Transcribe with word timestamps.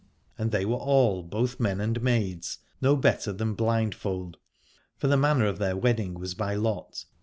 And 0.35 0.49
they 0.51 0.65
were 0.65 0.77
all, 0.77 1.21
both 1.21 1.59
men 1.59 1.79
and 1.79 2.01
maids, 2.01 2.57
no 2.81 2.95
better 2.95 3.31
than 3.31 3.53
blind 3.53 3.93
fold, 3.93 4.37
for 4.97 5.05
the 5.05 5.15
manner 5.15 5.45
of 5.45 5.59
their 5.59 5.77
wedding 5.77 6.15
was 6.15 6.33
by 6.33 6.55
lot. 6.55 7.05